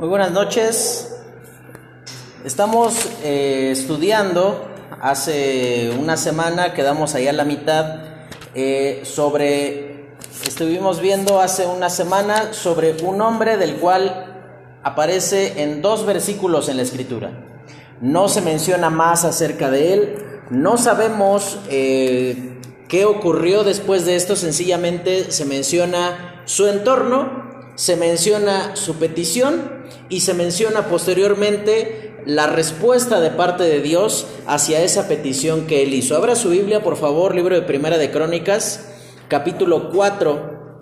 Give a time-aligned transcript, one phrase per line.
[0.00, 1.14] Muy buenas noches.
[2.42, 4.66] Estamos eh, estudiando,
[4.98, 7.96] hace una semana quedamos ahí a la mitad,
[8.54, 10.14] eh, sobre,
[10.46, 16.78] estuvimos viendo hace una semana sobre un hombre del cual aparece en dos versículos en
[16.78, 17.32] la escritura.
[18.00, 20.14] No se menciona más acerca de él,
[20.48, 22.58] no sabemos eh,
[22.88, 29.79] qué ocurrió después de esto, sencillamente se menciona su entorno, se menciona su petición
[30.10, 35.94] y se menciona posteriormente la respuesta de parte de Dios hacia esa petición que él
[35.94, 36.16] hizo.
[36.16, 38.88] Abra su Biblia, por favor, libro de Primera de Crónicas,
[39.28, 40.78] capítulo 4,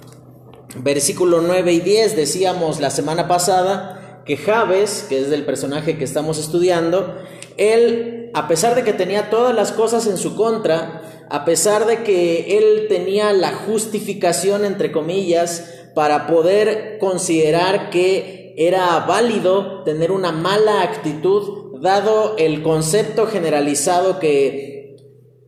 [0.78, 2.16] versículo 9 y 10.
[2.16, 7.14] Decíamos la semana pasada que Javes, que es el personaje que estamos estudiando,
[7.56, 12.02] él, a pesar de que tenía todas las cosas en su contra, a pesar de
[12.02, 20.32] que él tenía la justificación, entre comillas, para poder considerar que era válido tener una
[20.32, 24.96] mala actitud dado el concepto generalizado que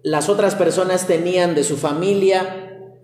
[0.04, 2.94] las otras personas tenían de su familia,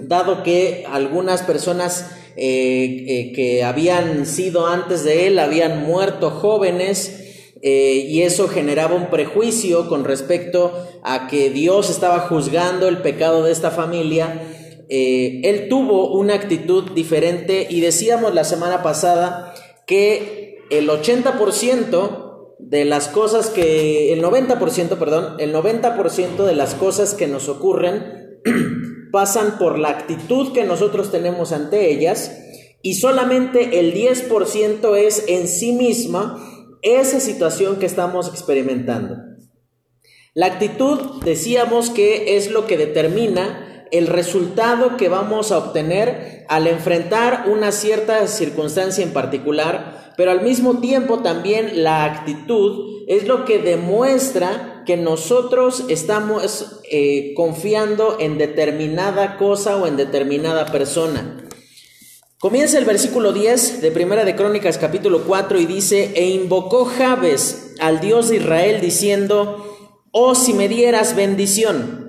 [0.00, 7.20] dado que algunas personas eh, eh, que habían sido antes de él habían muerto jóvenes,
[7.62, 10.72] eh, y eso generaba un prejuicio con respecto
[11.04, 14.48] a que Dios estaba juzgando el pecado de esta familia.
[14.94, 19.51] Él tuvo una actitud diferente y decíamos la semana pasada
[19.92, 27.12] que el 80% de las cosas que, el 90%, perdón, el 90% de las cosas
[27.12, 28.40] que nos ocurren
[29.12, 32.38] pasan por la actitud que nosotros tenemos ante ellas
[32.80, 36.42] y solamente el 10% es en sí misma
[36.80, 39.16] esa situación que estamos experimentando.
[40.32, 46.66] La actitud decíamos que es lo que determina el resultado que vamos a obtener al
[46.66, 53.44] enfrentar una cierta circunstancia en particular, pero al mismo tiempo también la actitud es lo
[53.44, 61.38] que demuestra que nosotros estamos eh, confiando en determinada cosa o en determinada persona.
[62.38, 67.74] Comienza el versículo 10 de Primera de Crónicas capítulo 4 y dice, e invocó Jabes
[67.78, 69.64] al Dios de Israel diciendo,
[70.10, 72.01] oh si me dieras bendición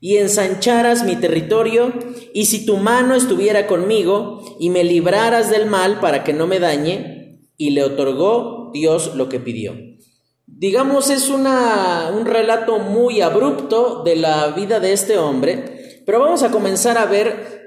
[0.00, 1.92] y ensancharas mi territorio,
[2.32, 6.60] y si tu mano estuviera conmigo y me libraras del mal para que no me
[6.60, 9.74] dañe, y le otorgó Dios lo que pidió.
[10.46, 16.42] Digamos, es una, un relato muy abrupto de la vida de este hombre, pero vamos
[16.42, 17.58] a comenzar a ver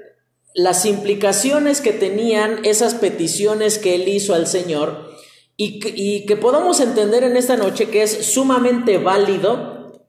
[0.54, 5.10] las implicaciones que tenían esas peticiones que él hizo al Señor
[5.56, 10.02] y y que podamos entender en esta noche que es sumamente válido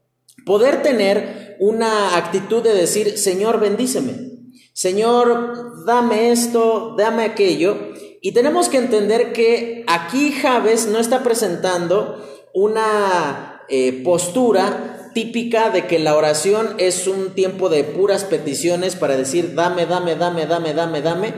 [0.45, 4.33] poder tener una actitud de decir, Señor, bendíceme.
[4.73, 7.93] Señor, dame esto, dame aquello.
[8.21, 15.85] Y tenemos que entender que aquí Javes no está presentando una eh, postura típica de
[15.87, 20.73] que la oración es un tiempo de puras peticiones para decir dame, dame, dame, dame,
[20.73, 21.33] dame, dame,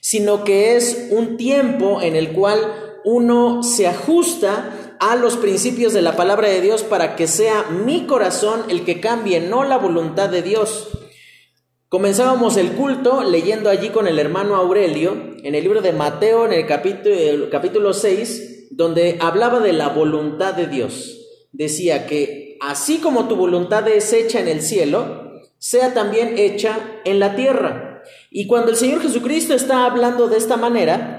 [0.00, 6.02] sino que es un tiempo en el cual uno se ajusta a los principios de
[6.02, 10.28] la palabra de Dios para que sea mi corazón el que cambie, no la voluntad
[10.28, 10.88] de Dios.
[11.88, 16.52] Comenzábamos el culto leyendo allí con el hermano Aurelio en el libro de Mateo en
[16.52, 21.48] el capítulo, capítulo 6, donde hablaba de la voluntad de Dios.
[21.52, 27.20] Decía que así como tu voluntad es hecha en el cielo, sea también hecha en
[27.20, 28.02] la tierra.
[28.30, 31.15] Y cuando el Señor Jesucristo está hablando de esta manera,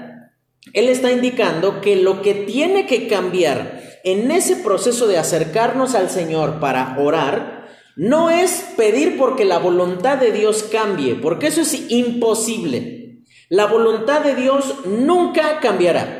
[0.72, 6.10] él está indicando que lo que tiene que cambiar en ese proceso de acercarnos al
[6.10, 11.90] Señor para orar, no es pedir porque la voluntad de Dios cambie, porque eso es
[11.90, 13.24] imposible.
[13.48, 16.17] La voluntad de Dios nunca cambiará.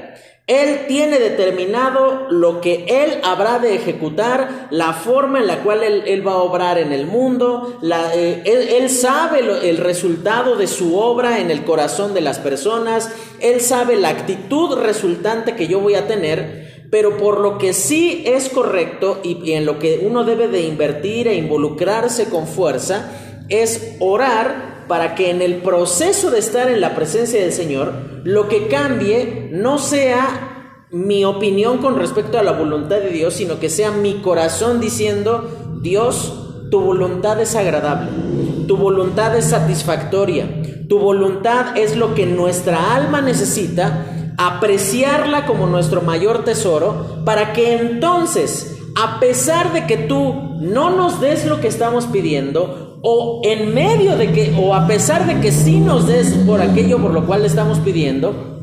[0.49, 6.27] Él tiene determinado lo que Él habrá de ejecutar, la forma en la cual Él,
[6.27, 8.43] va a obrar en el mundo, eh,
[8.79, 13.11] él, sabe el resultado de su obra en el corazón de las personas,
[13.41, 18.23] Él sabe la actitud resultante que yo voy a tener, pero por lo que sí
[18.25, 23.13] es correcto y en lo que uno debe de invertir e involucrarse con fuerza,
[23.51, 27.93] es orar para que en el proceso de estar en la presencia del Señor,
[28.25, 33.61] lo que cambie no sea mi opinión con respecto a la voluntad de Dios, sino
[33.61, 36.33] que sea mi corazón diciendo, Dios,
[36.71, 38.11] tu voluntad es agradable,
[38.67, 40.49] tu voluntad es satisfactoria,
[40.89, 47.77] tu voluntad es lo que nuestra alma necesita, apreciarla como nuestro mayor tesoro, para que
[47.77, 53.75] entonces, a pesar de que tú no nos des lo que estamos pidiendo, o en
[53.75, 57.27] medio de que, o a pesar de que sí nos des por aquello por lo
[57.27, 58.61] cual le estamos pidiendo,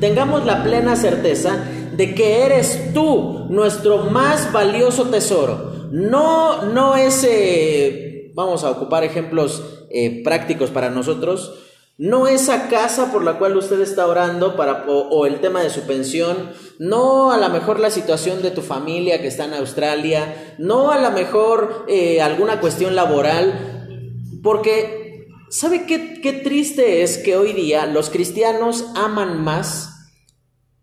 [0.00, 1.64] tengamos la plena certeza
[1.96, 5.72] de que eres tú nuestro más valioso tesoro.
[5.90, 11.63] No, no ese, vamos a ocupar ejemplos eh, prácticos para nosotros,
[11.96, 15.82] no esa casa por la cual usted está orando para, o, el tema de su
[15.82, 20.90] pensión, no a lo mejor la situación de tu familia que está en Australia, no
[20.90, 27.52] a lo mejor eh, alguna cuestión laboral, porque ¿sabe qué, qué triste es que hoy
[27.52, 29.90] día los cristianos aman más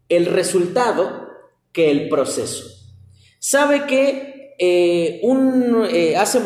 [0.07, 1.29] el resultado
[1.71, 2.65] que el proceso.
[3.39, 6.39] Sabe que eh, un, eh, hace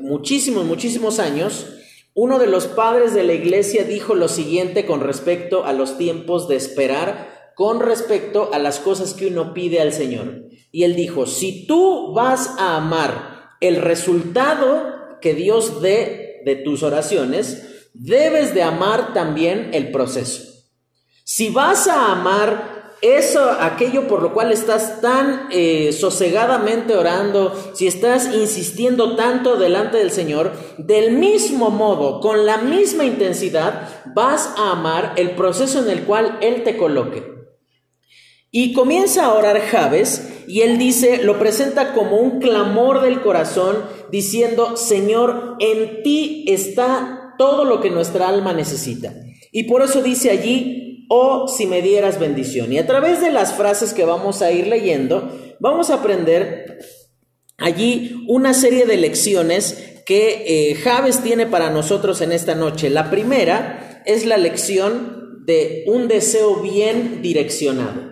[0.00, 1.66] muchísimos, muchísimos años,
[2.20, 6.48] uno de los padres de la iglesia dijo lo siguiente con respecto a los tiempos
[6.48, 10.46] de esperar, con respecto a las cosas que uno pide al Señor.
[10.72, 16.82] Y él dijo, si tú vas a amar el resultado que Dios dé de tus
[16.82, 20.42] oraciones, debes de amar también el proceso.
[21.22, 27.86] Si vas a amar eso, aquello por lo cual estás tan eh, sosegadamente orando, si
[27.86, 34.72] estás insistiendo tanto delante del Señor, del mismo modo, con la misma intensidad, vas a
[34.72, 37.38] amar el proceso en el cual Él te coloque.
[38.50, 43.76] Y comienza a orar Javes y él dice, lo presenta como un clamor del corazón,
[44.10, 49.14] diciendo, Señor, en ti está todo lo que nuestra alma necesita.
[49.52, 52.72] Y por eso dice allí, o si me dieras bendición.
[52.72, 56.78] Y a través de las frases que vamos a ir leyendo, vamos a aprender
[57.56, 62.88] allí una serie de lecciones que eh, Javes tiene para nosotros en esta noche.
[62.90, 68.08] La primera es la lección de un deseo bien direccionado.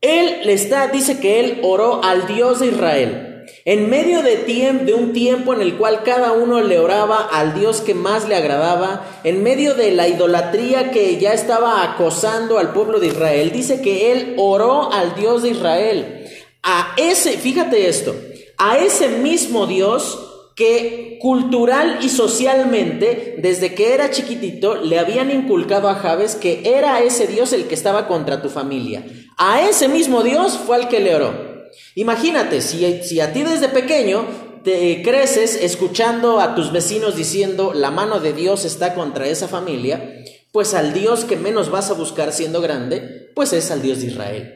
[0.00, 3.27] Él le está, dice que él oró al Dios de Israel.
[3.64, 7.80] En medio de, de, un tiempo en el cual cada uno le oraba al Dios
[7.80, 12.98] que más le agradaba, en medio de la idolatría que ya estaba acosando al pueblo
[13.00, 16.26] de Israel, dice que él oró al Dios de Israel.
[16.62, 18.14] A ese, fíjate esto,
[18.56, 20.18] a ese mismo Dios
[20.58, 27.00] que cultural y socialmente, desde que era chiquitito, le habían inculcado a Javes que era
[27.00, 29.04] ese Dios el que estaba contra tu familia.
[29.36, 31.47] A ese mismo Dios fue al que le oró.
[31.94, 34.26] Imagínate, si, si a ti desde pequeño
[34.64, 40.24] te creces escuchando a tus vecinos diciendo la mano de Dios está contra esa familia,
[40.52, 44.06] pues al Dios que menos vas a buscar siendo grande, pues es al Dios de
[44.06, 44.54] Israel.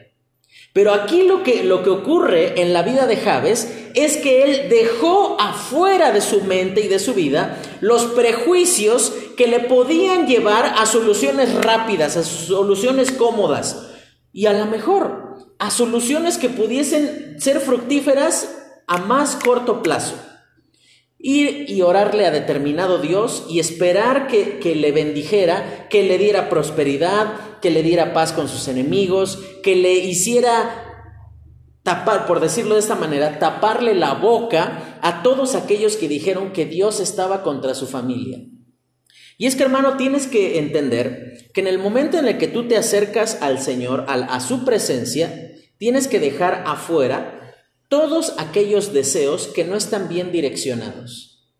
[0.73, 4.69] Pero aquí lo que, lo que ocurre en la vida de Javes es que él
[4.69, 10.73] dejó afuera de su mente y de su vida los prejuicios que le podían llevar
[10.77, 13.87] a soluciones rápidas, a soluciones cómodas.
[14.31, 15.22] Y a lo mejor
[15.63, 18.53] a soluciones que pudiesen ser fructíferas
[18.85, 20.15] a más corto plazo.
[21.17, 26.49] Ir y orarle a determinado Dios y esperar que, que, le bendijera, que le diera
[26.49, 30.83] prosperidad, que le diera paz con sus enemigos, que le hiciera
[31.81, 36.65] tapar, por decirlo de esta manera, taparle la boca a todos aquellos que dijeron que
[36.65, 38.39] Dios estaba contra su familia.
[39.37, 42.67] Y es que hermano, tienes que entender que en el momento en el que tú
[42.67, 45.42] te acercas al Señor, a su presencia,
[45.83, 47.57] Tienes que dejar afuera
[47.89, 51.51] todos aquellos deseos que no están bien direccionados.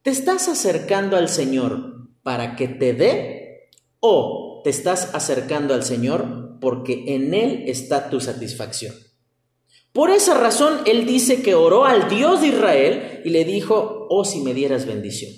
[0.00, 3.68] ¿Te estás acercando al Señor para que te dé
[4.00, 8.94] o te estás acercando al Señor porque en Él está tu satisfacción?
[9.92, 14.24] Por esa razón Él dice que oró al Dios de Israel y le dijo, oh
[14.24, 15.34] si me dieras bendición.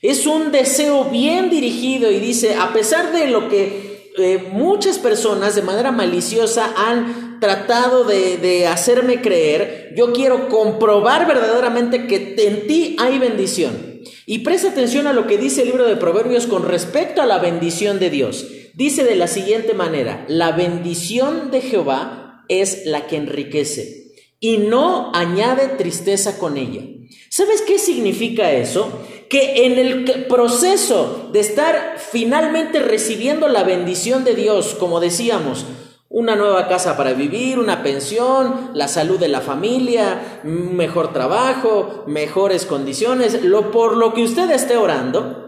[0.00, 3.87] Es un deseo bien dirigido y dice, a pesar de lo que
[4.18, 12.06] eh, muchas personas de manera maliciosa han tratado de, hacerme creer, yo quiero comprobar verdaderamente
[12.06, 14.02] que en ti hay bendición.
[14.26, 17.38] Y presta atención a lo que dice el libro de Proverbios con respecto a la
[17.38, 18.46] bendición de Dios.
[18.74, 24.07] Dice de la siguiente manera, la bendición de Jehová es la que enriquece
[24.40, 26.82] y no añade tristeza con ella.
[27.30, 28.90] ¿Sabes qué significa eso?
[29.28, 35.66] Que en el proceso de estar finalmente recibiendo la bendición de Dios, como decíamos,
[36.10, 42.64] una nueva casa para vivir, una pensión, la salud de la familia, mejor trabajo, mejores
[42.64, 45.47] condiciones, lo por lo que usted esté orando.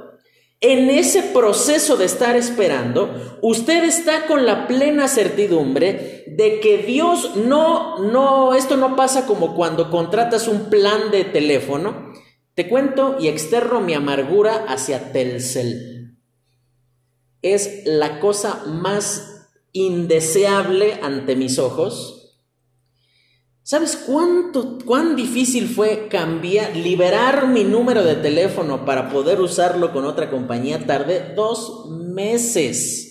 [0.63, 7.35] En ese proceso de estar esperando, usted está con la plena certidumbre de que Dios
[7.37, 12.13] no, no, esto no pasa como cuando contratas un plan de teléfono.
[12.55, 16.19] Te cuento y externo mi amargura hacia Telcel.
[17.41, 22.20] Es la cosa más indeseable ante mis ojos.
[23.71, 30.07] ¿Sabes cuánto, cuán difícil fue cambiar, liberar mi número de teléfono para poder usarlo con
[30.07, 30.89] otra compañía?
[30.89, 33.07] Tardé dos meses.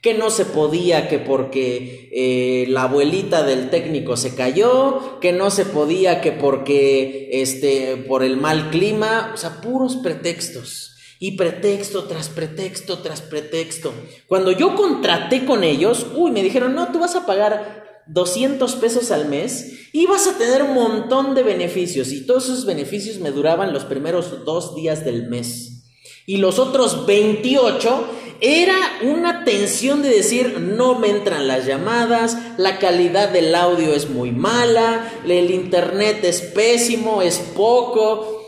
[0.00, 5.50] que no se podía, que porque eh, la abuelita del técnico se cayó, que no
[5.50, 10.96] se podía, que porque este, por el mal clima, o sea, puros pretextos.
[11.18, 13.92] Y pretexto tras pretexto tras pretexto.
[14.28, 19.10] Cuando yo contraté con ellos, uy, me dijeron, no, tú vas a pagar 200 pesos
[19.10, 22.12] al mes y vas a tener un montón de beneficios.
[22.12, 25.84] Y todos esos beneficios me duraban los primeros dos días del mes.
[26.26, 28.06] Y los otros 28
[28.40, 34.10] era una tensión de decir, no me entran las llamadas, la calidad del audio es
[34.10, 38.42] muy mala, el internet es pésimo, es poco.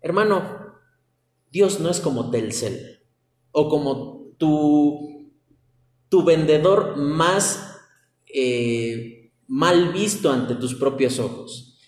[0.00, 0.78] Hermano,
[1.50, 3.00] Dios no es como Telcel
[3.50, 5.32] o como tu,
[6.08, 7.71] tu vendedor más
[8.34, 11.78] eh, mal visto ante tus propios ojos.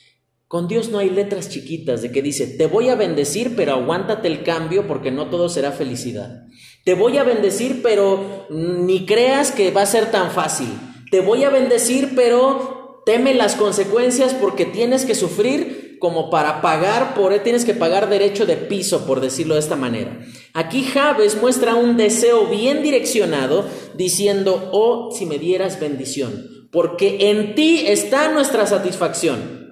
[0.47, 4.29] Con Dios no hay letras chiquitas de que dice, te voy a bendecir, pero aguántate
[4.29, 6.45] el cambio porque no todo será felicidad.
[6.85, 10.69] Te voy a bendecir, pero ni creas que va a ser tan fácil.
[11.11, 17.15] Te voy a bendecir, pero teme las consecuencias porque tienes que sufrir como para pagar
[17.15, 20.19] por él, tienes que pagar derecho de piso, por decirlo de esta manera.
[20.53, 27.55] Aquí Javes muestra un deseo bien direccionado diciendo, oh, si me dieras bendición, porque en
[27.55, 29.64] ti está nuestra satisfacción.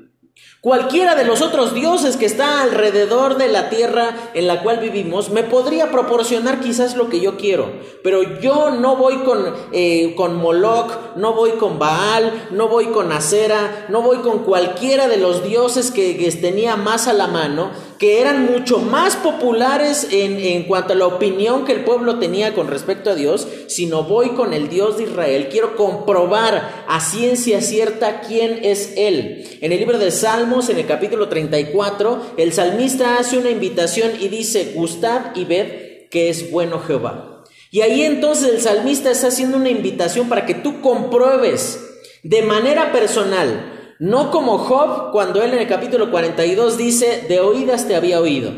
[0.63, 5.31] Cualquiera de los otros dioses que está alrededor de la tierra en la cual vivimos
[5.31, 7.73] me podría proporcionar quizás lo que yo quiero,
[8.05, 13.11] pero yo no voy con, eh, con Moloch, no voy con Baal, no voy con
[13.11, 17.73] Acera, no voy con cualquiera de los dioses que, que tenía más a la mano,
[18.03, 22.53] que eran mucho más populares en, en, cuanto a la opinión que el pueblo tenía
[22.53, 25.47] con respecto a Dios, sino voy con el Dios de Israel.
[25.49, 29.47] Quiero comprobar a ciencia cierta quién es Él.
[29.61, 34.27] En el libro de Salmos, en el capítulo 34, el salmista hace una invitación y
[34.27, 37.45] dice, gustad y ved que es bueno Jehová.
[37.71, 41.79] Y ahí entonces el salmista está haciendo una invitación para que tú compruebes
[42.25, 43.72] de manera personal
[44.03, 48.51] no como Job cuando él en el capítulo 42 dice, de oídas te había oído.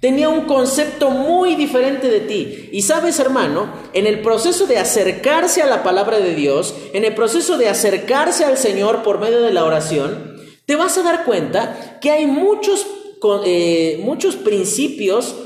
[0.00, 2.70] Tenía un concepto muy diferente de ti.
[2.72, 7.14] Y sabes, hermano, en el proceso de acercarse a la palabra de Dios, en el
[7.14, 10.34] proceso de acercarse al Señor por medio de la oración,
[10.66, 12.84] te vas a dar cuenta que hay muchos,
[13.44, 15.36] eh, muchos principios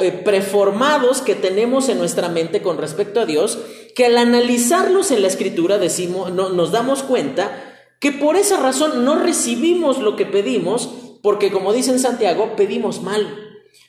[0.00, 3.58] eh, preformados que tenemos en nuestra mente con respecto a Dios,
[3.94, 9.04] que al analizarlos en la escritura decimos, no, nos damos cuenta que por esa razón
[9.04, 10.90] no recibimos lo que pedimos,
[11.22, 13.42] porque como dice en Santiago, pedimos mal.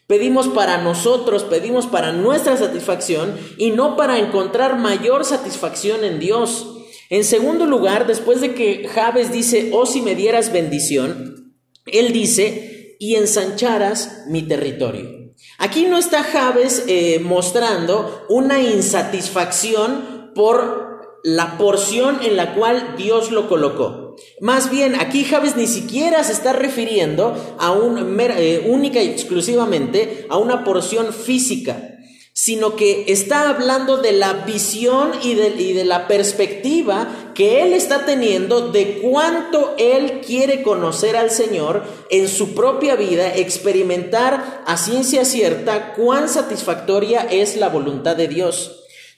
[0.08, 6.78] Pedimos para nosotros, pedimos para nuestra satisfacción y no para encontrar mayor satisfacción en Dios.
[7.10, 11.54] En segundo lugar, después de que Javes dice, oh si me dieras bendición,
[11.86, 15.34] él dice, y ensancharas mi territorio.
[15.58, 20.87] Aquí no está Javes eh, mostrando una insatisfacción por
[21.28, 24.16] la porción en la cual Dios lo colocó.
[24.40, 30.26] Más bien, aquí Javes ni siquiera se está refiriendo a un, eh, única y exclusivamente
[30.30, 31.98] a una porción física,
[32.32, 37.74] sino que está hablando de la visión y de, y de la perspectiva que él
[37.74, 44.78] está teniendo de cuánto él quiere conocer al Señor en su propia vida, experimentar a
[44.78, 48.77] ciencia cierta cuán satisfactoria es la voluntad de Dios.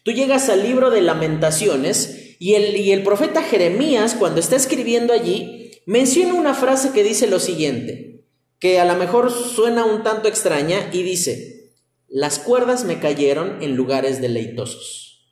[0.09, 5.13] Tú llegas al libro de lamentaciones y el, y el profeta Jeremías, cuando está escribiendo
[5.13, 8.25] allí, menciona una frase que dice lo siguiente,
[8.57, 11.75] que a lo mejor suena un tanto extraña y dice,
[12.07, 15.31] las cuerdas me cayeron en lugares deleitosos.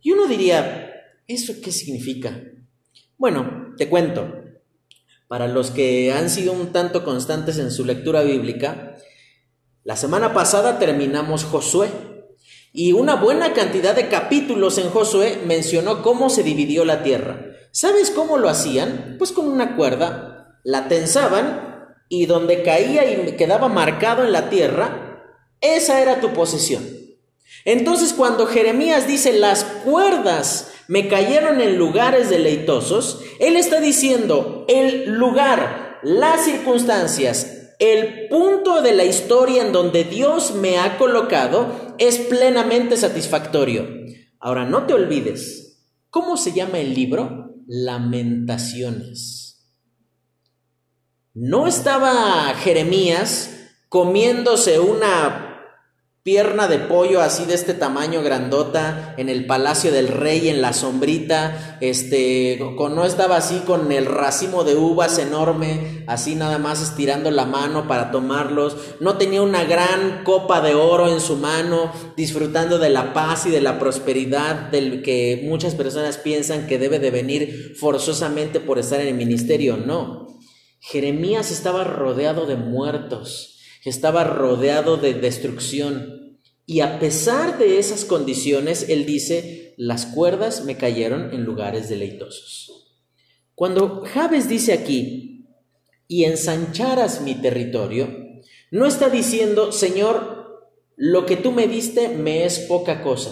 [0.00, 0.92] Y uno diría,
[1.26, 2.40] ¿eso qué significa?
[3.18, 4.44] Bueno, te cuento.
[5.26, 8.96] Para los que han sido un tanto constantes en su lectura bíblica,
[9.82, 12.11] la semana pasada terminamos Josué
[12.72, 17.46] y una buena cantidad de capítulos en Josué mencionó cómo se dividió la tierra.
[17.70, 19.16] ¿Sabes cómo lo hacían?
[19.18, 25.22] Pues con una cuerda, la tensaban y donde caía y quedaba marcado en la tierra,
[25.60, 26.82] esa era tu posesión.
[27.64, 35.12] Entonces cuando Jeremías dice las cuerdas me cayeron en lugares deleitosos, él está diciendo el
[35.12, 42.18] lugar, las circunstancias, el punto de la historia en donde Dios me ha colocado es
[42.18, 43.88] plenamente satisfactorio.
[44.38, 47.56] Ahora, no te olvides, ¿cómo se llama el libro?
[47.66, 49.66] Lamentaciones.
[51.34, 53.50] No estaba Jeremías
[53.88, 55.51] comiéndose una
[56.24, 60.72] pierna de pollo así de este tamaño grandota en el palacio del rey en la
[60.72, 66.80] sombrita, este, con, no estaba así con el racimo de uvas enorme, así nada más
[66.80, 71.90] estirando la mano para tomarlos, no tenía una gran copa de oro en su mano,
[72.16, 77.00] disfrutando de la paz y de la prosperidad del que muchas personas piensan que debe
[77.00, 80.28] de venir forzosamente por estar en el ministerio, no.
[80.78, 83.51] Jeremías estaba rodeado de muertos
[83.90, 86.38] estaba rodeado de destrucción.
[86.66, 92.92] Y a pesar de esas condiciones, él dice, las cuerdas me cayeron en lugares deleitosos.
[93.54, 95.46] Cuando Javes dice aquí,
[96.08, 98.08] y ensancharas mi territorio,
[98.70, 103.30] no está diciendo, Señor, lo que tú me diste me es poca cosa.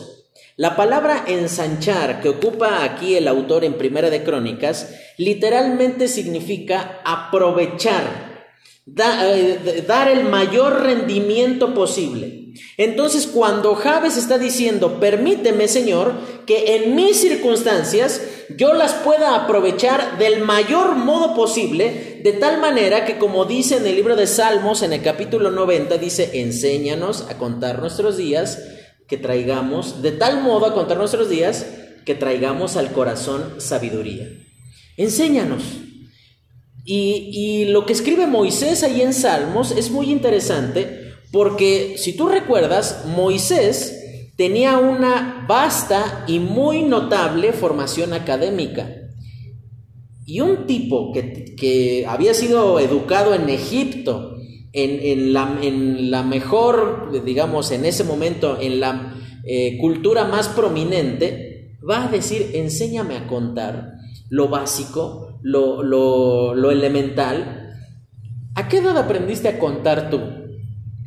[0.56, 8.29] La palabra ensanchar que ocupa aquí el autor en Primera de Crónicas literalmente significa aprovechar,
[8.86, 12.40] eh, dar el mayor rendimiento posible.
[12.76, 16.14] Entonces, cuando Javes está diciendo, permíteme, Señor,
[16.46, 18.20] que en mis circunstancias
[18.56, 23.86] yo las pueda aprovechar del mayor modo posible, de tal manera que, como dice en
[23.86, 28.58] el libro de Salmos, en el capítulo 90, dice, enséñanos a contar nuestros días,
[29.06, 31.66] que traigamos, de tal modo a contar nuestros días,
[32.04, 34.28] que traigamos al corazón sabiduría.
[34.96, 35.62] Enséñanos.
[36.84, 41.00] Y, lo que escribe Moisés ahí en Salmos es muy interesante
[41.32, 48.96] porque si tú recuerdas, Moisés tenía una vasta y muy notable formación académica.
[50.26, 54.36] Y un tipo que, había sido educado en Egipto,
[54.72, 62.08] en, la, mejor, digamos, en ese momento, en la eh, cultura más prominente, va a
[62.08, 63.92] decir, enséñame a contar
[64.28, 67.74] lo básico, lo, lo, elemental.
[68.54, 70.20] ¿A qué edad aprendiste a contar tú?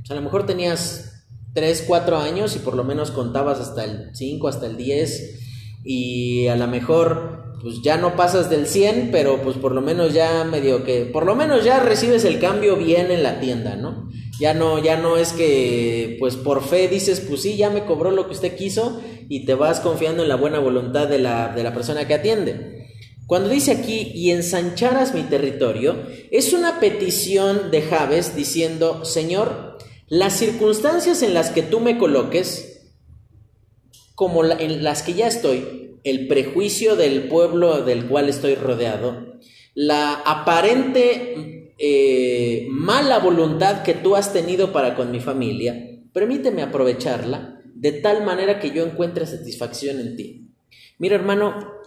[0.09, 4.47] a lo mejor tenías 3, 4 años y por lo menos contabas hasta el 5,
[4.47, 5.39] hasta el 10
[5.85, 10.13] y a lo mejor pues ya no pasas del 100, pero pues por lo menos
[10.13, 14.09] ya medio que, por lo menos ya recibes el cambio bien en la tienda, ¿no?
[14.37, 18.11] Ya no, ya no es que pues por fe dices, pues sí, ya me cobró
[18.11, 18.99] lo que usted quiso
[19.29, 22.82] y te vas confiando en la buena voluntad de la, de la persona que atiende.
[23.27, 25.95] Cuando dice aquí, y ensancharas mi territorio,
[26.29, 32.91] es una petición de Javes diciendo, Señor, las circunstancias en las que tú me coloques,
[34.15, 39.39] como en las que ya estoy, el prejuicio del pueblo del cual estoy rodeado,
[39.73, 47.61] la aparente eh, mala voluntad que tú has tenido para con mi familia, permíteme aprovecharla
[47.73, 50.47] de tal manera que yo encuentre satisfacción en ti.
[50.99, 51.82] Mira, hermano,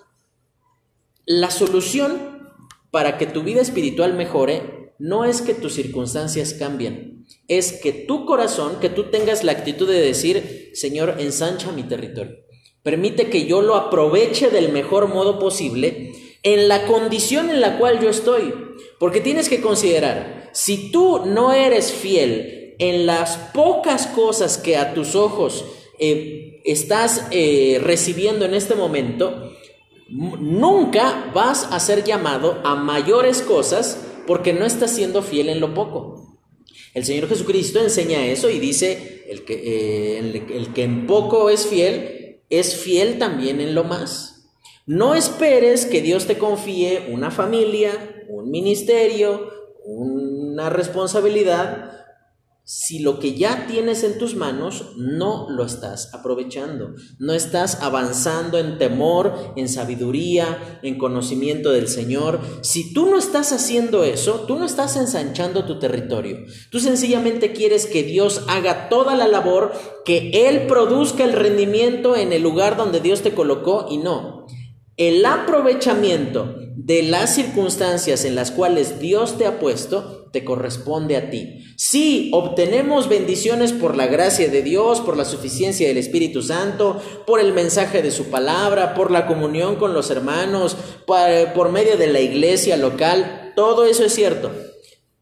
[1.27, 2.55] la solución
[2.91, 8.25] para que tu vida espiritual mejore no es que tus circunstancias cambien, es que tu
[8.25, 12.37] corazón, que tú tengas la actitud de decir, Señor, ensancha mi territorio.
[12.83, 16.12] Permite que yo lo aproveche del mejor modo posible
[16.45, 18.55] en la condición en la cual yo estoy.
[19.01, 24.95] Porque tienes que considerar, si tú no eres fiel en las pocas cosas que a
[24.95, 25.65] tus ojos
[25.99, 29.56] eh, estás eh, recibiendo en este momento,
[30.09, 35.75] nunca vas a ser llamado a mayores cosas porque no estás siendo fiel en lo
[35.75, 36.38] poco.
[36.95, 40.19] El Señor Jesucristo enseña eso y dice, el que, eh,
[40.55, 44.51] el que en poco es fiel, es fiel también en lo más.
[44.87, 49.51] No esperes que Dios te confíe una familia, un ministerio,
[49.85, 52.06] una responsabilidad
[52.68, 58.59] si lo que ya tienes en tus manos no lo estás aprovechando, no estás avanzando
[58.59, 64.57] en temor, en sabiduría, en conocimiento del Señor, si tú no estás haciendo eso, tú
[64.57, 66.38] no estás ensanchando tu territorio.
[66.72, 69.72] Tú sencillamente quieres que Dios haga toda la labor,
[70.05, 74.44] que Él produzca el rendimiento en el lugar donde Dios te colocó y no.
[74.96, 81.31] El aprovechamiento de las circunstancias en las cuales Dios te ha puesto te corresponde a
[81.31, 81.65] ti.
[81.77, 87.41] Si obtenemos bendiciones por la gracia de Dios, por la suficiencia del Espíritu Santo, por
[87.41, 92.21] el mensaje de su palabra, por la comunión con los hermanos, por, medio de la
[92.21, 93.53] iglesia local.
[93.55, 94.53] Todo eso es cierto.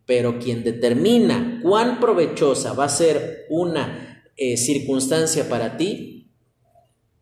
[0.07, 6.31] Pero quien determina cuán provechosa va a ser una eh, circunstancia para ti,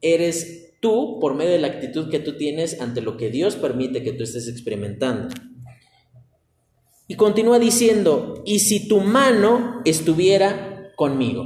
[0.00, 4.02] eres tú por medio de la actitud que tú tienes ante lo que Dios permite
[4.02, 5.28] que tú estés experimentando.
[7.12, 11.44] Y continúa diciendo, y si tu mano estuviera conmigo.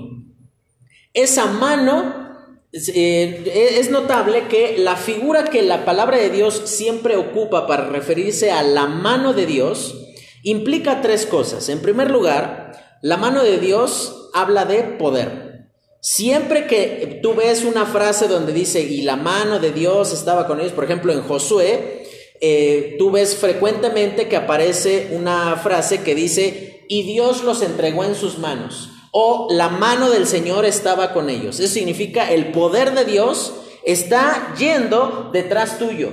[1.12, 2.36] Esa mano,
[2.72, 8.52] eh, es notable que la figura que la palabra de Dios siempre ocupa para referirse
[8.52, 10.06] a la mano de Dios
[10.44, 11.68] implica tres cosas.
[11.68, 15.66] En primer lugar, la mano de Dios habla de poder.
[16.00, 20.60] Siempre que tú ves una frase donde dice, y la mano de Dios estaba con
[20.60, 21.95] ellos, por ejemplo en Josué,
[22.40, 28.14] eh, tú ves frecuentemente que aparece una frase que dice, y Dios los entregó en
[28.14, 31.58] sus manos, o la mano del Señor estaba con ellos.
[31.60, 36.12] Eso significa el poder de Dios está yendo detrás tuyo.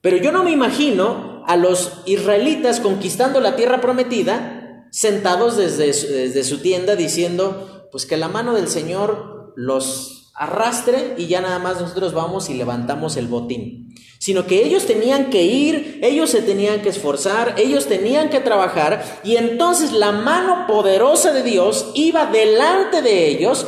[0.00, 6.44] Pero yo no me imagino a los israelitas conquistando la tierra prometida, sentados desde, desde
[6.44, 11.80] su tienda diciendo, pues que la mano del Señor los arrastre y ya nada más
[11.80, 13.94] nosotros vamos y levantamos el botín.
[14.20, 19.20] Sino que ellos tenían que ir, ellos se tenían que esforzar, ellos tenían que trabajar
[19.24, 23.66] y entonces la mano poderosa de Dios iba delante de ellos,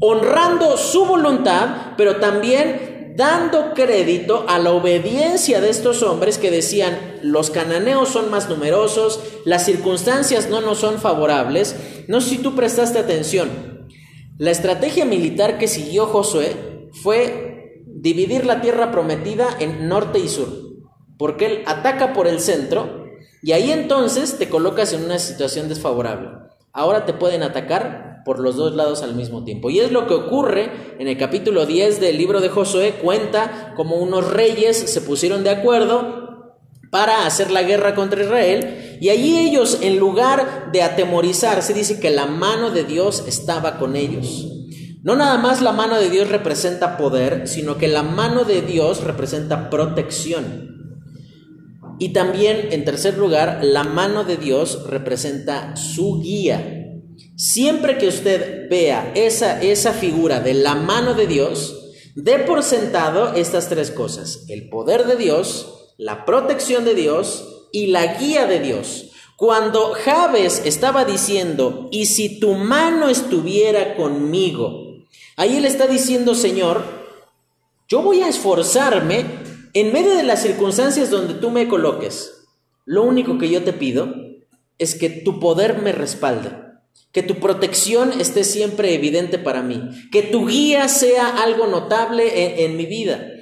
[0.00, 6.98] honrando su voluntad, pero también dando crédito a la obediencia de estos hombres que decían,
[7.22, 11.76] los cananeos son más numerosos, las circunstancias no nos son favorables,
[12.08, 13.73] no sé si tú prestaste atención.
[14.36, 20.48] La estrategia militar que siguió Josué fue dividir la tierra prometida en norte y sur,
[21.16, 23.04] porque él ataca por el centro
[23.42, 26.30] y ahí entonces te colocas en una situación desfavorable.
[26.72, 29.70] Ahora te pueden atacar por los dos lados al mismo tiempo.
[29.70, 33.96] Y es lo que ocurre en el capítulo 10 del libro de Josué, cuenta como
[33.96, 36.56] unos reyes se pusieron de acuerdo
[36.90, 38.83] para hacer la guerra contra Israel.
[39.00, 43.96] Y allí ellos, en lugar de atemorizarse, dice que la mano de Dios estaba con
[43.96, 44.48] ellos.
[45.02, 49.04] No nada más la mano de Dios representa poder, sino que la mano de Dios
[49.04, 50.74] representa protección.
[51.98, 57.00] Y también, en tercer lugar, la mano de Dios representa su guía.
[57.36, 63.34] Siempre que usted vea esa, esa figura de la mano de Dios, dé por sentado
[63.34, 64.44] estas tres cosas.
[64.48, 69.10] El poder de Dios, la protección de Dios y la guía de Dios.
[69.36, 75.04] Cuando Jabes estaba diciendo, y si tu mano estuviera conmigo,
[75.36, 76.84] ahí él está diciendo, Señor,
[77.88, 79.26] yo voy a esforzarme
[79.72, 82.44] en medio de las circunstancias donde tú me coloques.
[82.84, 84.14] Lo único que yo te pido
[84.78, 86.50] es que tu poder me respalde,
[87.10, 89.82] que tu protección esté siempre evidente para mí,
[90.12, 93.32] que tu guía sea algo notable en, en mi vida.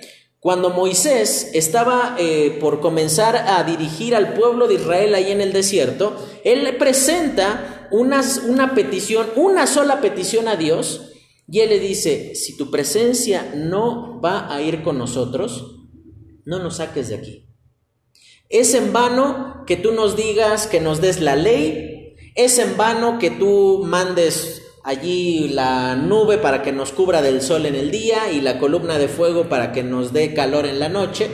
[0.43, 5.53] Cuando Moisés estaba eh, por comenzar a dirigir al pueblo de Israel ahí en el
[5.53, 11.13] desierto, él le presenta una, una petición, una sola petición a Dios,
[11.47, 15.77] y él le dice, si tu presencia no va a ir con nosotros,
[16.45, 17.47] no nos saques de aquí.
[18.49, 23.21] Es en vano que tú nos digas que nos des la ley, es en vano
[23.21, 28.33] que tú mandes allí la nube para que nos cubra del sol en el día
[28.33, 31.31] y la columna de fuego para que nos dé calor en la noche,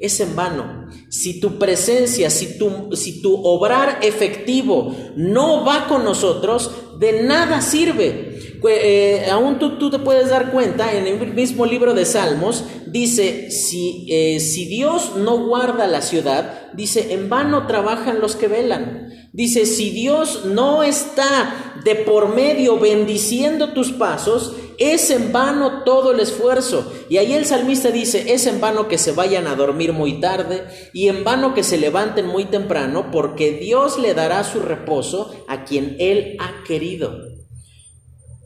[0.00, 0.86] es en vano.
[1.08, 7.60] Si tu presencia, si tu, si tu obrar efectivo no va con nosotros, de nada
[7.60, 8.36] sirve.
[8.68, 13.50] Eh, aún tú, tú, te puedes dar cuenta, en el mismo libro de Salmos, dice,
[13.50, 19.08] si, eh, si Dios no guarda la ciudad, dice, en vano trabajan los que velan.
[19.32, 26.12] Dice, si Dios no está de por medio bendiciendo tus pasos, es en vano todo
[26.12, 26.90] el esfuerzo.
[27.08, 30.64] Y ahí el salmista dice, es en vano que se vayan a dormir muy tarde
[30.92, 35.64] y en vano que se levanten muy temprano, porque Dios le dará su reposo a
[35.64, 37.38] quien Él ha querido.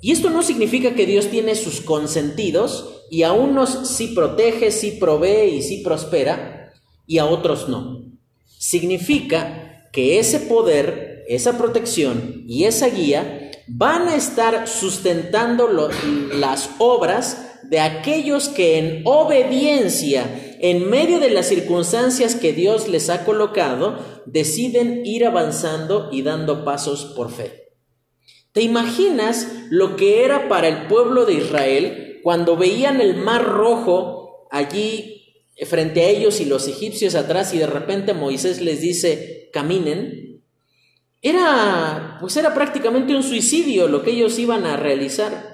[0.01, 4.97] Y esto no significa que Dios tiene sus consentidos y a unos sí protege, sí
[4.99, 6.73] provee y sí prospera
[7.07, 8.03] y a otros no.
[8.59, 9.62] Significa
[9.93, 15.69] que ese poder, esa protección y esa guía van a estar sustentando
[16.33, 23.09] las obras de aquellos que en obediencia, en medio de las circunstancias que Dios les
[23.09, 27.71] ha colocado, deciden ir avanzando y dando pasos por fe.
[28.53, 34.47] ¿Te imaginas lo que era para el pueblo de Israel cuando veían el mar rojo
[34.51, 40.43] allí frente a ellos y los egipcios atrás y de repente Moisés les dice, caminen,
[41.21, 45.53] era pues era prácticamente un suicidio lo que ellos iban a realizar.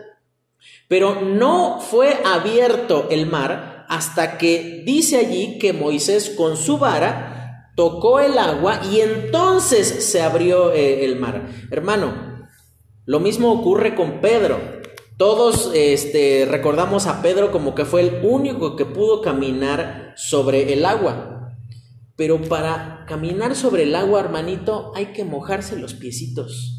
[0.89, 7.73] Pero no fue abierto el mar hasta que dice allí que Moisés con su vara
[7.77, 11.49] tocó el agua y entonces se abrió eh, el mar.
[11.71, 12.49] Hermano,
[13.05, 14.59] lo mismo ocurre con Pedro.
[15.17, 20.85] Todos este, recordamos a Pedro como que fue el único que pudo caminar sobre el
[20.85, 21.38] agua.
[22.19, 26.75] Pero para caminar sobre el agua, hermanito, hay que mojarse los piecitos.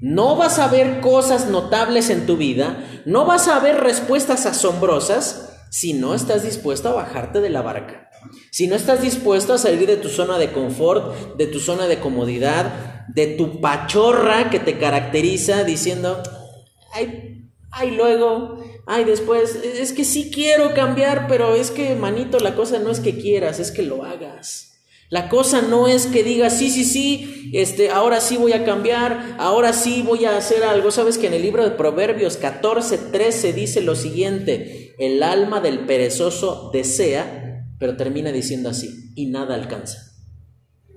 [0.00, 5.48] No vas a ver cosas notables en tu vida, no vas a ver respuestas asombrosas
[5.70, 8.10] si no estás dispuesto a bajarte de la barca.
[8.50, 12.00] Si no estás dispuesto a salir de tu zona de confort, de tu zona de
[12.00, 16.20] comodidad, de tu pachorra que te caracteriza diciendo,
[16.92, 22.54] ay, ay luego, ay después, es que sí quiero cambiar, pero es que, manito, la
[22.54, 24.72] cosa no es que quieras, es que lo hagas.
[25.12, 29.36] La cosa no es que digas, sí, sí, sí, este, ahora sí voy a cambiar,
[29.38, 30.90] ahora sí voy a hacer algo.
[30.90, 35.80] Sabes que en el libro de Proverbios 14, 13 dice lo siguiente, el alma del
[35.80, 39.98] perezoso desea, pero termina diciendo así, y nada alcanza.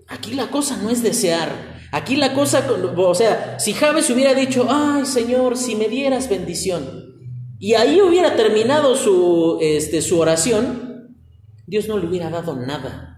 [0.07, 1.49] Aquí la cosa no es desear,
[1.91, 7.04] aquí la cosa, o sea, si Javes hubiera dicho, ay Señor, si me dieras bendición,
[7.59, 11.15] y ahí hubiera terminado su, este, su oración,
[11.67, 13.11] Dios no le hubiera dado nada.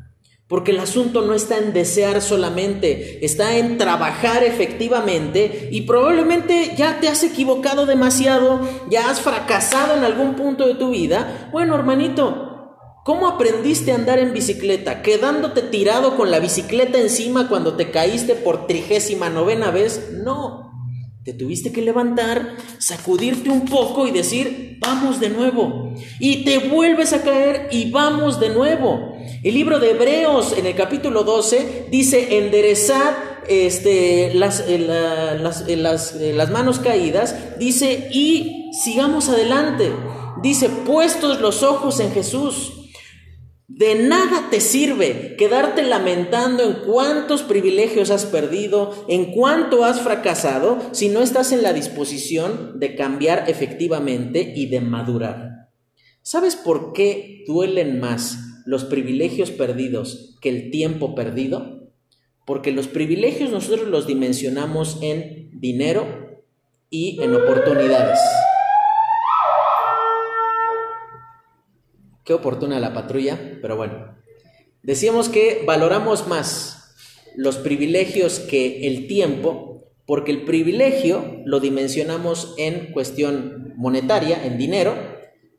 [0.48, 7.02] Porque el asunto no está en desear solamente, está en trabajar efectivamente y probablemente ya
[7.02, 11.50] te has equivocado demasiado, ya has fracasado en algún punto de tu vida.
[11.52, 12.72] Bueno, hermanito,
[13.04, 15.02] ¿cómo aprendiste a andar en bicicleta?
[15.02, 20.12] ¿Quedándote tirado con la bicicleta encima cuando te caíste por trigésima novena vez?
[20.14, 20.67] No.
[21.28, 25.94] Te tuviste que levantar, sacudirte un poco y decir, vamos de nuevo.
[26.22, 29.14] Y te vuelves a caer y vamos de nuevo.
[29.44, 33.18] El libro de Hebreos en el capítulo 12 dice, enderezad
[33.50, 35.74] este, las, eh, las, eh,
[36.30, 39.92] eh, las manos caídas, dice, y sigamos adelante.
[40.42, 42.77] Dice, puestos los ojos en Jesús
[43.68, 50.80] de nada te sirve quedarte lamentando en cuántos privilegios has perdido, en cuánto has fracasado,
[50.94, 55.70] si no estás en la disposición de cambiar efectivamente y de madurar.
[56.22, 61.92] ¿Sabes por qué duelen más los privilegios perdidos que el tiempo perdido?
[62.46, 66.42] Porque los privilegios nosotros los dimensionamos en dinero
[66.90, 68.20] y en oportunidades.
[72.28, 74.18] Qué oportuna la patrulla, pero bueno.
[74.84, 76.94] Decíamos que valoramos más
[77.38, 84.94] los privilegios que el tiempo, porque el privilegio lo dimensionamos en cuestión monetaria, en dinero,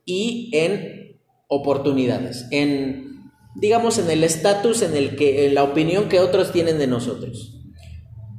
[0.04, 6.20] y en oportunidades, en, digamos, en el estatus, en el que, en la opinión que
[6.20, 7.62] otros tienen de nosotros.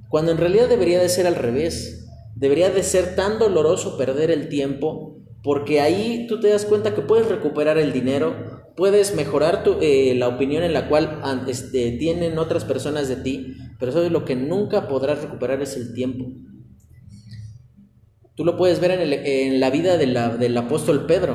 [0.08, 4.50] Cuando en realidad debería de ser al revés, debería de ser tan doloroso perder el
[4.50, 8.36] tiempo porque ahí tú te das cuenta que puedes recuperar el dinero,
[8.76, 13.92] puedes mejorar eh, la opinión en la cual este, tienen otras personas de ti, pero
[13.92, 16.26] eso es lo que nunca podrás recuperar es el tiempo.
[18.36, 21.34] Tú lo puedes ver en, la vida del apóstol Pedro.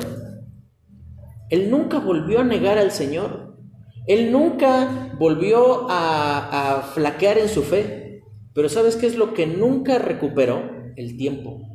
[1.51, 3.57] Él nunca volvió a negar al Señor.
[4.07, 8.23] Él nunca volvió a, a flaquear en su fe.
[8.55, 10.63] Pero ¿sabes qué es lo que nunca recuperó?
[10.95, 11.74] El tiempo.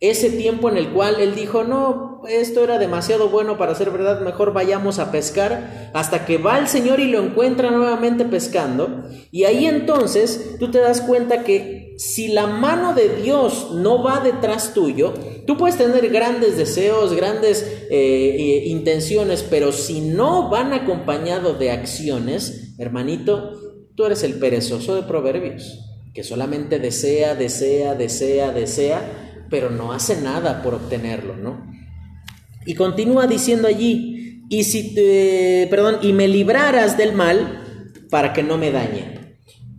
[0.00, 4.20] Ese tiempo en el cual él dijo, no, esto era demasiado bueno para ser verdad,
[4.20, 9.04] mejor vayamos a pescar, hasta que va el Señor y lo encuentra nuevamente pescando.
[9.32, 14.20] Y ahí entonces tú te das cuenta que si la mano de Dios no va
[14.20, 15.14] detrás tuyo,
[15.48, 21.72] tú puedes tener grandes deseos, grandes eh, eh, intenciones, pero si no van acompañados de
[21.72, 23.52] acciones, hermanito,
[23.96, 25.80] tú eres el perezoso de Proverbios,
[26.14, 31.66] que solamente desea, desea, desea, desea pero no hace nada por obtenerlo, ¿no?
[32.66, 37.64] Y continúa diciendo allí, y si te, perdón, y me libraras del mal
[38.10, 39.36] para que no me dañe.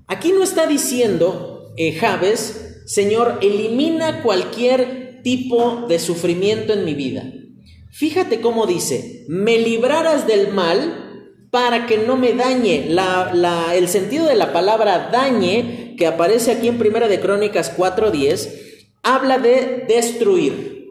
[0.08, 7.23] Aquí no está diciendo eh, Javes, Señor, elimina cualquier tipo de sufrimiento en mi vida.
[7.91, 11.10] Fíjate cómo dice, me libraras del mal
[11.51, 12.86] para que no me dañe.
[12.89, 18.68] La, el sentido de la palabra dañe, que aparece aquí en Primera de Crónicas 4.10,
[19.03, 20.88] habla de destruir,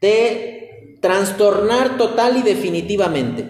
[0.00, 3.46] de trastornar total y definitivamente.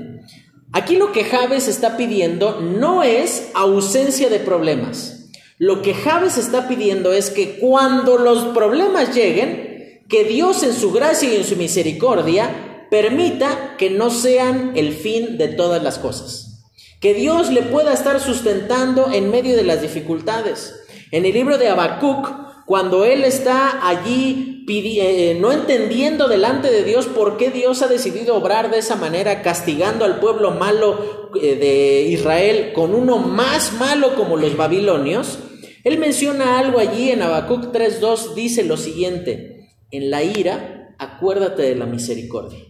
[0.73, 5.31] Aquí lo que Javes está pidiendo no es ausencia de problemas.
[5.59, 10.91] Lo que Javes está pidiendo es que cuando los problemas lleguen, que Dios en su
[10.93, 16.65] gracia y en su misericordia permita que no sean el fin de todas las cosas.
[17.01, 20.75] Que Dios le pueda estar sustentando en medio de las dificultades.
[21.11, 27.07] En el libro de Habacuc cuando él está allí eh, no entendiendo delante de Dios
[27.07, 32.03] por qué Dios ha decidido obrar de esa manera, castigando al pueblo malo eh, de
[32.09, 35.39] Israel con uno más malo como los babilonios,
[35.85, 41.75] él menciona algo allí en Habacuc 3.2, dice lo siguiente, en la ira, acuérdate de
[41.75, 42.61] la misericordia.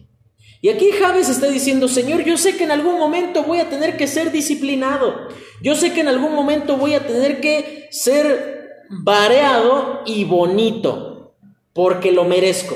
[0.61, 3.95] Y aquí Javes está diciendo, Señor, yo sé que en algún momento voy a tener
[3.95, 5.29] que ser disciplinado,
[5.61, 8.54] yo sé que en algún momento voy a tener que ser
[8.89, 11.35] vareado y bonito,
[11.73, 12.75] porque lo merezco,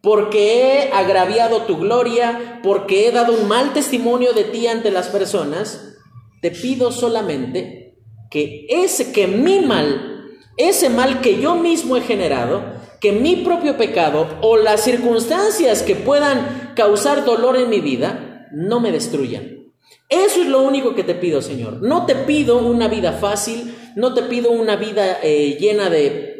[0.00, 5.08] porque he agraviado tu gloria, porque he dado un mal testimonio de ti ante las
[5.08, 5.96] personas,
[6.42, 7.96] te pido solamente
[8.30, 10.24] que ese que mi mal,
[10.56, 12.62] ese mal que yo mismo he generado,
[13.00, 18.80] que mi propio pecado o las circunstancias que puedan causar dolor en mi vida no
[18.80, 19.54] me destruyan.
[20.08, 21.82] Eso es lo único que te pido, Señor.
[21.82, 26.34] No te pido una vida fácil, no te pido una vida eh, llena de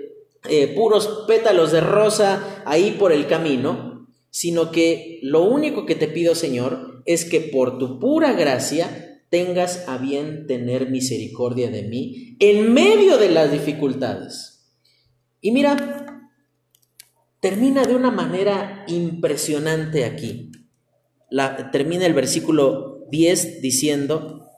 [0.48, 6.08] eh, puros pétalos de rosa ahí por el camino, sino que lo único que te
[6.08, 12.36] pido, Señor, es que por tu pura gracia tengas a bien tener misericordia de mí
[12.40, 14.70] en medio de las dificultades.
[15.40, 16.30] Y mira,
[17.40, 20.52] termina de una manera impresionante aquí.
[21.72, 24.48] Termina el versículo 10 diciendo,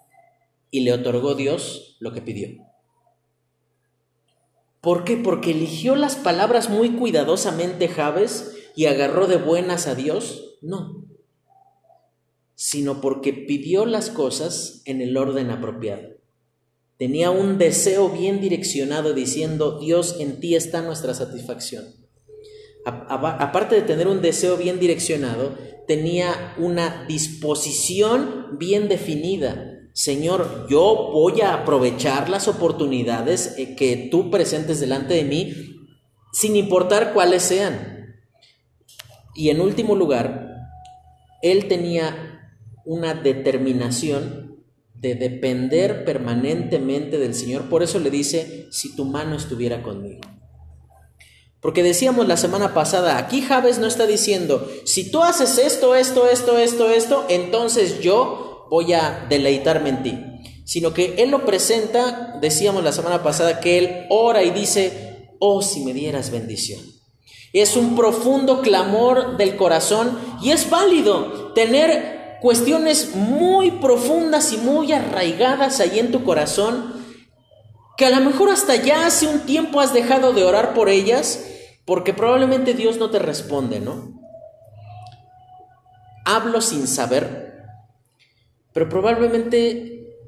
[0.70, 2.65] y le otorgó Dios lo que pidió.
[4.86, 5.16] ¿Por qué?
[5.16, 10.58] Porque eligió las palabras muy cuidadosamente Javes y agarró de buenas a Dios.
[10.62, 11.04] No,
[12.54, 16.10] sino porque pidió las cosas en el orden apropiado.
[16.98, 21.84] Tenía un deseo bien direccionado diciendo, Dios, en ti está nuestra satisfacción.
[22.84, 29.75] Aparte de tener un deseo bien direccionado, tenía una disposición bien definida.
[29.96, 35.54] Señor, yo voy a aprovechar las oportunidades eh, que tú presentes delante de mí,
[36.34, 38.14] sin importar cuáles sean.
[39.34, 40.54] Y en último lugar,
[41.40, 42.52] él tenía
[42.84, 47.70] una determinación de depender permanentemente del Señor.
[47.70, 50.20] Por eso le dice, si tu mano estuviera conmigo.
[51.62, 56.28] Porque decíamos la semana pasada, aquí Javes no está diciendo, si tú haces esto, esto,
[56.28, 60.18] esto, esto, esto, entonces yo voy a deleitarme en ti.
[60.64, 65.62] Sino que él lo presenta, decíamos la semana pasada, que él ora y dice, oh,
[65.62, 66.80] si me dieras bendición.
[67.52, 74.92] Es un profundo clamor del corazón y es válido tener cuestiones muy profundas y muy
[74.92, 76.94] arraigadas ahí en tu corazón,
[77.96, 81.46] que a lo mejor hasta ya hace un tiempo has dejado de orar por ellas,
[81.86, 84.20] porque probablemente Dios no te responde, ¿no?
[86.24, 87.45] Hablo sin saber,
[88.76, 90.20] pero probablemente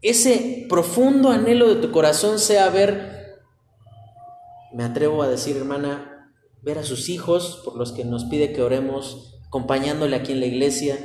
[0.00, 3.40] ese profundo anhelo de tu corazón sea ver,
[4.72, 8.62] me atrevo a decir, hermana, ver a sus hijos por los que nos pide que
[8.62, 11.00] oremos, acompañándole aquí en la iglesia,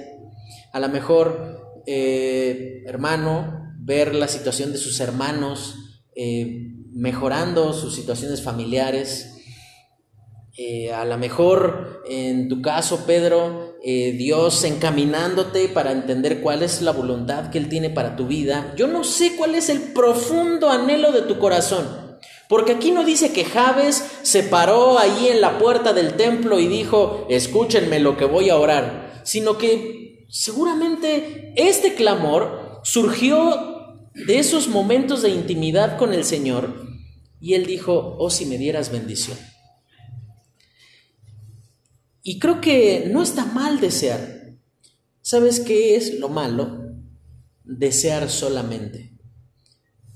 [0.74, 8.44] a lo mejor, eh, hermano, ver la situación de sus hermanos, eh, mejorando sus situaciones
[8.44, 9.42] familiares.
[10.56, 16.92] Eh, a lo mejor, en tu caso, Pedro, Dios encaminándote para entender cuál es la
[16.92, 18.74] voluntad que Él tiene para tu vida.
[18.76, 22.06] Yo no sé cuál es el profundo anhelo de tu corazón.
[22.48, 26.68] Porque aquí no dice que Javes se paró ahí en la puerta del templo y
[26.68, 30.06] dijo, escúchenme lo que voy a orar, sino que
[30.38, 36.88] Seguramente este clamor surgió de esos momentos de intimidad con el Señor
[37.40, 39.38] y él dijo, oh si me dieras bendición.
[42.26, 44.58] Y creo que no está mal desear.
[45.22, 46.98] ¿Sabes qué es lo malo?
[47.64, 49.16] Desear solamente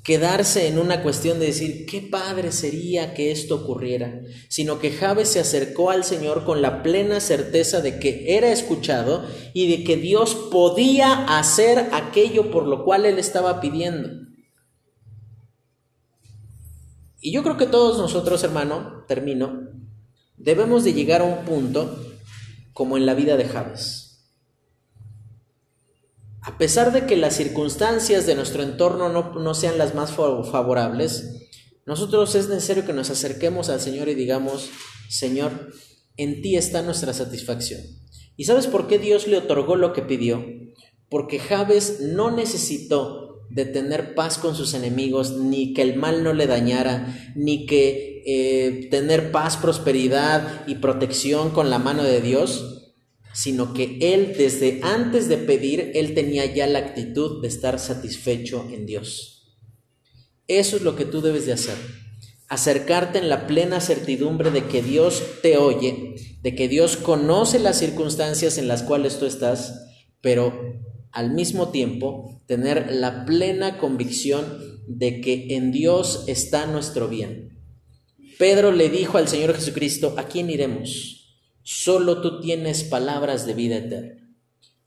[0.09, 5.29] quedarse en una cuestión de decir, qué padre sería que esto ocurriera, sino que Javes
[5.29, 9.97] se acercó al Señor con la plena certeza de que era escuchado y de que
[9.97, 14.09] Dios podía hacer aquello por lo cual él estaba pidiendo.
[17.21, 19.68] Y yo creo que todos nosotros, hermano, termino,
[20.39, 22.03] debemos de llegar a un punto
[22.73, 24.09] como en la vida de Javes
[26.41, 31.47] a pesar de que las circunstancias de nuestro entorno no, sean las más favorables,
[31.85, 34.69] nosotros es necesario que nos acerquemos al Señor y digamos,
[35.09, 35.71] Señor,
[36.17, 37.81] en ti está nuestra satisfacción.
[38.35, 40.45] ¿Y sabes por qué Dios le otorgó lo que pidió?
[41.09, 46.33] Porque Javes no necesitó de tener paz con sus enemigos, ni que el mal no
[46.33, 52.93] le dañara, ni que eh, tener paz, prosperidad y protección con la mano de Dios,
[53.33, 58.67] sino que él desde antes de pedir, él tenía ya la actitud de estar satisfecho
[58.71, 59.57] en Dios.
[60.47, 61.75] Eso es lo que tú debes de hacer.
[62.47, 67.77] Acercarte en la plena certidumbre de que Dios te oye, de que Dios conoce las
[67.77, 69.85] circunstancias en las cuales tú estás,
[70.21, 70.79] pero
[71.11, 74.45] al mismo tiempo tener la plena convicción
[74.87, 77.58] de que en Dios está nuestro bien.
[78.39, 81.41] Pedro le dijo al Señor Jesucristo, ¿a quién iremos?
[81.61, 84.33] Solo tú tienes palabras de vida eterna.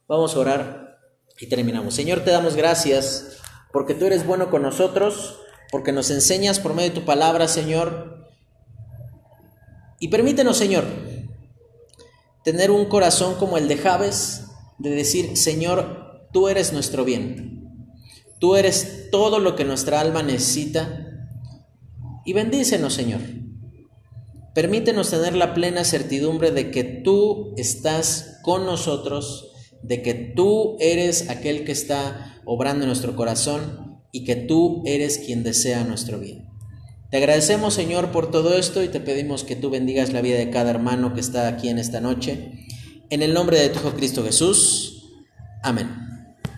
[0.08, 0.98] Vamos a orar
[1.38, 1.92] y terminamos.
[1.92, 3.36] Señor, te damos gracias
[3.70, 5.38] porque tú eres bueno con nosotros,
[5.70, 8.26] porque nos enseñas por medio de tu palabra, Señor.
[10.00, 10.86] Y permítenos, Señor,
[12.44, 14.46] tener un corazón como el de Javes,
[14.78, 17.68] de decir, Señor, tú eres nuestro bien.
[18.40, 21.06] Tú eres todo lo que nuestra alma necesita.
[22.24, 23.41] Y bendícenos, Señor.
[24.54, 29.50] Permítenos tener la plena certidumbre de que tú estás con nosotros,
[29.82, 35.18] de que tú eres aquel que está obrando en nuestro corazón y que tú eres
[35.18, 36.48] quien desea nuestro bien.
[37.10, 40.50] Te agradecemos Señor por todo esto y te pedimos que tú bendigas la vida de
[40.50, 42.66] cada hermano que está aquí en esta noche.
[43.10, 45.10] En el nombre de tu Hijo Cristo Jesús.
[45.62, 46.01] Amén.